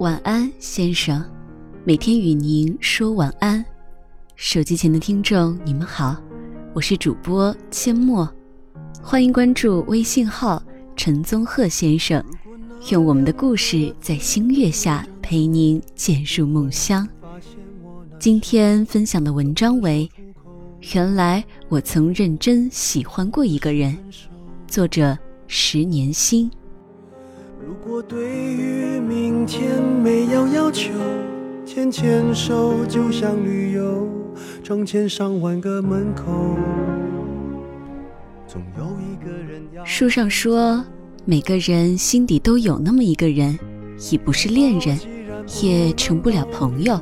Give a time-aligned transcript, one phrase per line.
[0.00, 1.22] 晚安，先生。
[1.84, 3.62] 每天与您说晚安。
[4.34, 6.16] 手机前的听众，你们好，
[6.72, 8.26] 我是主播阡陌，
[9.02, 10.62] 欢迎关注微信号
[10.96, 12.24] 陈宗鹤先生。
[12.88, 17.06] 用我们的故事，在星月下陪您渐入梦乡。
[18.18, 20.10] 今天分享的文章为
[20.96, 23.92] 《原来我曾认真喜欢过一个人》，
[24.66, 26.50] 作者十年心。
[27.70, 30.90] 如果对于明天没有要求，
[31.64, 34.08] 牵牵手就像旅游，
[34.64, 36.24] 成千上万个门口。
[38.48, 40.84] 总有一个人要书上说，
[41.24, 43.56] 每个人心底都有那么一个人，
[44.10, 44.98] 已不是恋人，
[45.62, 47.00] 也成不了朋友。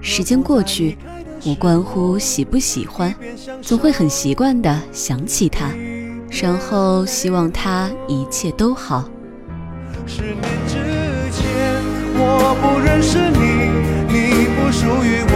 [0.00, 0.96] 时间过去，
[1.44, 3.12] 无关乎喜不喜欢，
[3.60, 5.74] 总会很习惯的想起他，
[6.30, 9.10] 然后希望他一切都好。
[10.08, 10.76] 十年之
[11.32, 11.82] 前，
[12.14, 13.42] 我不认识你，
[14.06, 15.34] 你不属于我，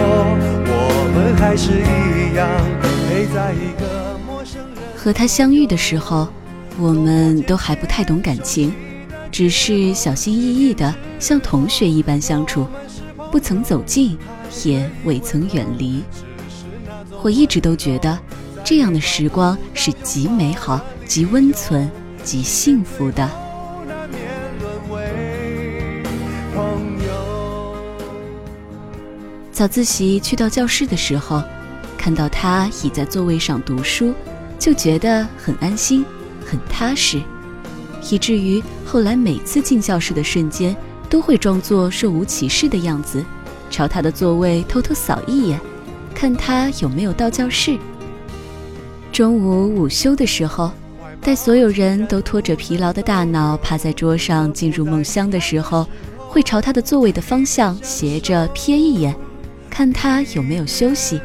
[0.65, 2.49] 我们还是一样
[3.09, 4.97] 陪在一个陌生人。
[4.97, 6.29] 和他相遇的时候，
[6.79, 8.73] 我们都还不太懂感情，
[9.33, 12.65] 只是小心翼翼的像同学一般相处，
[13.33, 14.17] 不曾走近，
[14.65, 16.05] 也未曾远离。
[17.23, 18.17] 我一直都觉得，
[18.63, 21.91] 这样的时光是极美好、极温存、
[22.23, 23.29] 极幸福的。
[24.89, 26.03] 为
[26.55, 27.75] 朋友
[29.53, 31.43] 早自习去到教室的时候，
[31.99, 34.15] 看到他倚在座位上读书，
[34.59, 36.05] 就觉得很安心、
[36.47, 37.21] 很踏实，
[38.11, 40.75] 以至于后来每次进教室的瞬间，
[41.09, 43.25] 都会装作若无其事的样子，
[43.71, 45.61] 朝他的座位偷偷扫一眼，
[46.15, 47.79] 看他有没有到教室。
[49.13, 50.73] 中午午休的时候，
[51.23, 59.15] 待所有人都拖着疲劳的大脑趴在桌上进入梦乡的时候，会朝他的座位的方向斜着瞥一眼。
[59.69, 61.21] 看他有没有休息，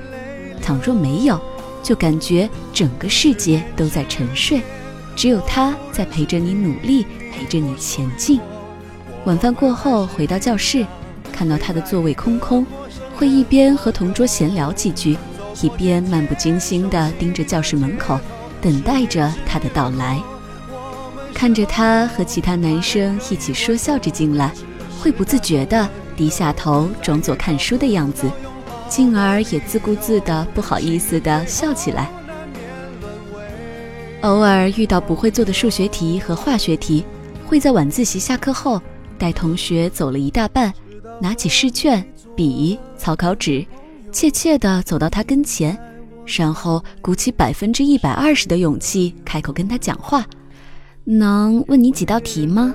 [0.61, 1.39] 倘若没有，
[1.81, 4.61] 就感觉整个世界都在沉睡，
[5.15, 8.39] 只有他在陪着你努力，陪着你前进。
[9.23, 10.85] 晚饭过后回到教室，
[11.31, 12.65] 看到他的座位空空，
[13.15, 15.17] 会一边和同桌闲聊几句，
[15.61, 18.19] 一边漫不经心地盯着教室门口，
[18.65, 20.19] 等待着他的到来。
[21.35, 24.51] 看着他和其他男生一起说笑着进来，
[24.99, 25.87] 会不自觉地
[26.17, 28.27] 低下头，装作看书的样子。
[28.89, 32.09] 进而也自顾自的不好意思的笑起来。
[34.21, 37.05] 偶尔遇到不会做的数学题和化学题，
[37.45, 38.81] 会在晚自习下课后
[39.19, 40.73] 带同学走了一大半，
[41.21, 42.03] 拿起试卷、
[42.35, 43.63] 笔、草稿纸，
[44.11, 45.77] 怯怯的走到他跟前，
[46.25, 50.25] 然后鼓起百分之一百二十的勇气开口跟他讲话
[51.05, 52.73] ：“能问你几道题吗？”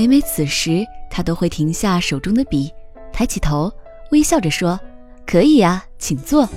[0.00, 2.70] 每每此时，他都会停下手中的笔，
[3.12, 3.70] 抬起头，
[4.12, 4.80] 微笑着说
[5.28, 6.48] ：“可以呀，请坐。”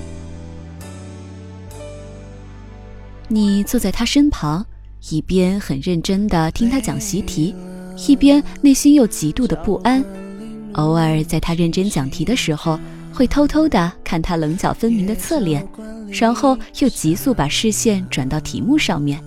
[3.28, 4.64] 你坐在他身旁，
[5.10, 7.54] 一边很认真地听他讲习题，
[8.08, 10.02] 一边内心又极度的不安。
[10.76, 12.80] 偶尔在他认真讲题的时候，
[13.12, 15.68] 会偷偷地看他棱角分明的侧脸，
[16.08, 19.22] 然后又急速把视线转到题目上面。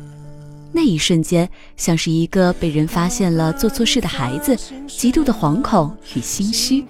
[0.72, 4.58] 那一瞬间，像是一个被人发现了做错事的孩子，
[4.88, 6.86] 极度的惶恐与心虚。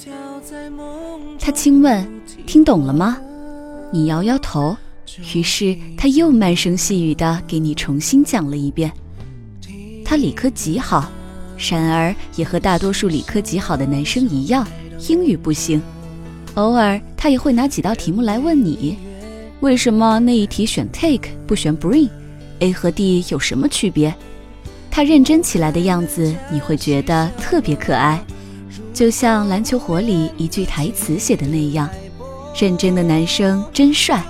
[1.39, 2.05] 他轻问
[2.45, 3.17] ：“听懂了吗？”
[3.91, 4.75] 你摇摇头。
[5.33, 8.91] 于是他又慢声细语地给你重新讲了一遍。
[10.03, 11.09] 他理科极好，
[11.69, 14.67] 然而也和大多数理科极好的男生一样，
[15.07, 15.81] 英语不行。
[16.55, 18.97] 偶尔他也会拿几道题目来问你：
[19.61, 22.09] 为什么那一题选 take 不选 bring？”
[22.59, 24.13] A 和 D 有什么区别？
[24.89, 28.19] 他认真起来的样子，你会觉得特别可爱，
[28.93, 31.87] 就像《篮球火》里一句台词写的那样
[32.59, 34.23] ：“认真的男生真帅。”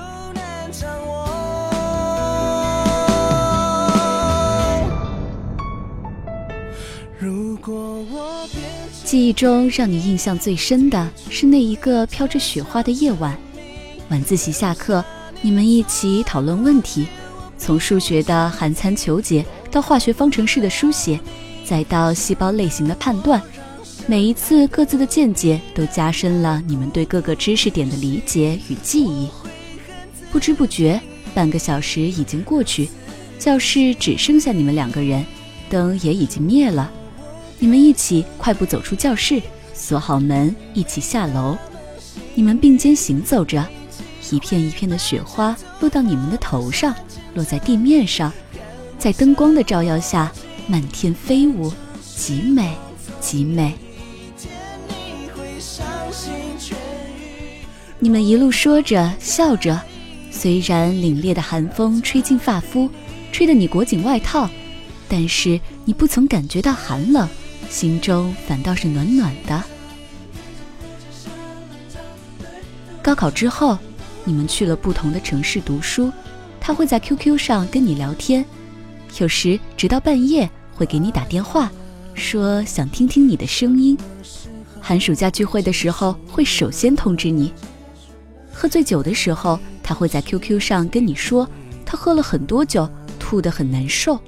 [9.06, 13.38] 记忆中让你印象最深的是那一个飘着雪花的夜晚，
[14.09, 15.03] 晚自习下课，
[15.41, 17.07] 你们一起讨论问题。
[17.67, 21.19] 从数学的含参求解到化学方程式的书写，
[21.65, 23.41] 再到细胞类型的判断，
[24.05, 29.27] 每一次各自的见解都加深了你们对各个知识点的理解与记忆。
[30.31, 30.97] 不知不觉，
[31.35, 32.89] 半个小时已经过去，
[33.37, 35.25] 教室只剩下你们两个人，
[35.69, 36.89] 灯也已经灭了。
[37.59, 39.41] 你们一起快步走出教室，
[39.73, 41.57] 锁好门，一起下楼。
[42.33, 43.67] 你们并肩行走着，
[44.31, 46.95] 一片一片的雪花落到你们的头上，
[47.38, 48.34] 落在地面上，
[48.98, 50.31] 在灯光的照耀下
[50.66, 52.75] 满天飞舞，极美，
[53.22, 53.75] 极美。
[58.00, 59.80] 你们一路说着笑着，
[60.31, 62.89] 虽然凛冽的寒风吹进发肤，
[63.31, 64.50] 吹得你裹紧外套，
[65.07, 67.30] 但是你不曾感觉到寒冷，
[67.69, 69.63] 心中反倒是暖暖的。
[73.04, 73.78] 高考之后，
[74.24, 76.12] 你们去了不同的城市读书，
[76.67, 78.43] 他会在 QQ 上跟你聊天，
[79.19, 81.71] 有时直到半夜会给你打电话，
[82.13, 83.97] 说想听听你的声音。
[84.81, 87.53] 寒暑假聚会的时候会首先通知你。
[88.51, 91.49] 喝醉酒的时候，他会在 QQ 上跟你说，
[91.85, 94.19] 他喝了很多酒，吐得很难受。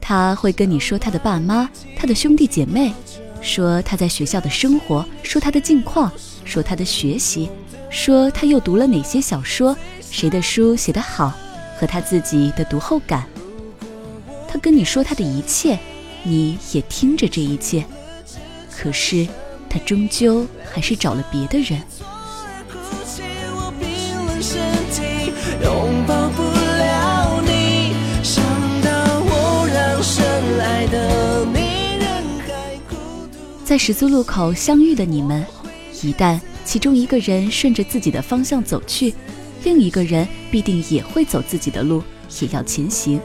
[0.00, 2.94] 他会跟你说他的爸妈、他的兄弟姐妹，
[3.42, 6.10] 说他在学校的生活，说他的近况，
[6.46, 7.50] 说他的学习，
[7.90, 9.76] 说他又读了哪些小说，
[10.14, 11.32] 谁的书写得好，
[11.76, 13.26] 和他自己的读后感。
[14.46, 15.76] 他跟你说他的一切，
[16.22, 17.84] 你也听着这一切，
[18.70, 19.26] 可是
[19.68, 21.82] 他终究还是找了别的人。
[25.64, 28.44] 拥抱不了你，想
[28.82, 30.24] 到我让深
[30.60, 32.06] 爱的你人
[32.46, 32.94] 海孤
[33.32, 33.64] 独。
[33.64, 35.44] 在十字路口相遇的你们，
[36.02, 39.12] 一旦其中一个人顺着自己的方向走去，
[39.64, 42.02] 另一个人必定也会走自己的路，
[42.40, 43.20] 也要前行。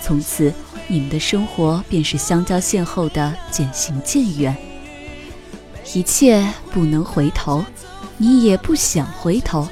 [0.00, 0.52] 从此，
[0.88, 4.56] 你们的生活便是相交邂逅的渐行渐远。
[5.92, 7.64] 一切不能回头，
[8.16, 9.68] 你也不想回头，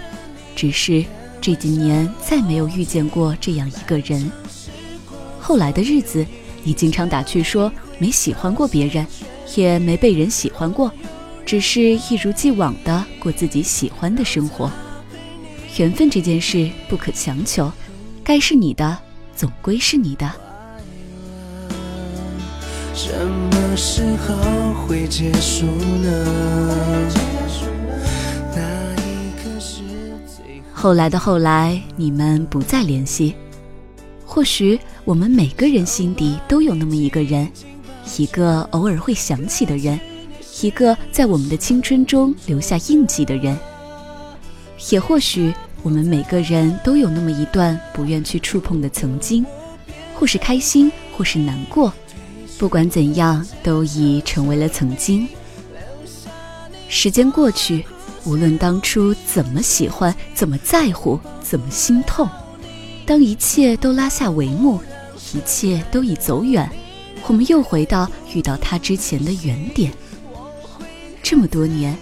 [0.54, 1.04] 只是。
[1.40, 4.32] 这几年再没有遇见过这样一个人。
[5.38, 6.24] 后来的日子，
[6.62, 9.06] 你经常打趣说没喜欢过别人，
[9.54, 10.90] 也没被人喜欢过，
[11.44, 14.72] 只是一如既往的过自己喜欢的生活。
[15.76, 17.70] 缘分这件事不可强求，
[18.22, 18.96] 该是你的
[19.34, 20.30] 总归是你的。
[22.94, 27.10] 什么时候会结束呢？
[30.72, 33.34] 后来的后来，你们不再联系。
[34.24, 37.50] 或许我们每个人心底都有那么一个人，
[38.16, 39.98] 一个偶尔会想起的人，
[40.60, 43.56] 一个在我们的青春中留下印记的人。
[44.90, 49.44] 也或许我们每个人都有那么一段不愿去触碰的曾经，
[50.14, 51.92] 或是开心，或是难过，
[52.58, 55.26] 不管怎样，都已成为了曾经。
[56.88, 57.84] 时间过去。
[58.26, 62.26] 无论当初怎么喜欢，怎么在乎，怎么心痛，
[63.04, 64.80] 当一切都拉下帷幕，
[65.34, 66.66] 一切都已走远，
[67.26, 69.92] 我们又回到遇到他之前的原点。
[71.22, 71.94] 这么多年，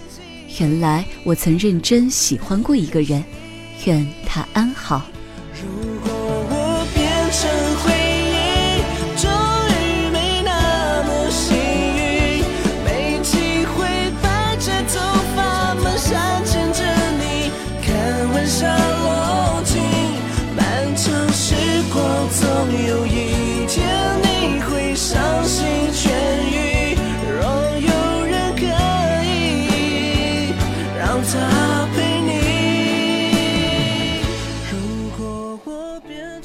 [0.61, 3.25] 原来我曾认真喜欢过一个人，
[3.87, 5.07] 愿他安好。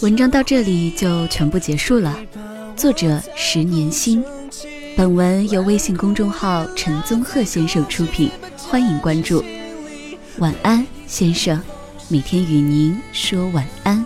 [0.01, 2.15] 文章到这里就全部结束了。
[2.75, 4.23] 作者十年心，
[4.95, 9.43] 本文由微信公众号陈宗鹤先生出品，欢迎关注。
[10.37, 11.59] 晚安，先生，
[12.09, 14.05] 每天与您说晚安。